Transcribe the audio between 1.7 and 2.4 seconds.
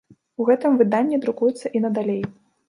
і надалей.